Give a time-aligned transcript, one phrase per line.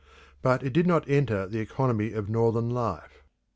[0.41, 3.21] But it did not enter the economy of Northern life.